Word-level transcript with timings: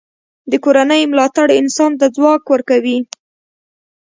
د 0.51 0.53
کورنۍ 0.63 1.01
ملاتړ 1.11 1.47
انسان 1.61 1.91
ته 1.99 2.05
ځواک 2.15 2.43
ورکوي. 2.53 2.97